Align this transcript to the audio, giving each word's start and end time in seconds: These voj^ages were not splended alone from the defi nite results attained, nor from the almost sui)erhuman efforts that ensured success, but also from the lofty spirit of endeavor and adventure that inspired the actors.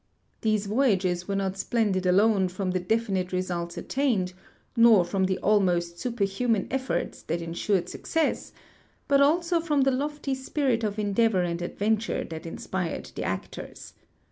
These 0.41 0.65
voj^ages 0.65 1.27
were 1.27 1.35
not 1.35 1.53
splended 1.57 2.07
alone 2.07 2.47
from 2.47 2.71
the 2.71 2.79
defi 2.79 3.11
nite 3.13 3.31
results 3.31 3.77
attained, 3.77 4.33
nor 4.75 5.05
from 5.05 5.25
the 5.25 5.37
almost 5.43 5.97
sui)erhuman 5.97 6.65
efforts 6.71 7.21
that 7.21 7.39
ensured 7.39 7.87
success, 7.87 8.51
but 9.07 9.21
also 9.21 9.59
from 9.59 9.81
the 9.81 9.91
lofty 9.91 10.33
spirit 10.33 10.83
of 10.83 10.97
endeavor 10.97 11.43
and 11.43 11.61
adventure 11.61 12.23
that 12.31 12.47
inspired 12.47 13.11
the 13.13 13.23
actors. 13.23 13.93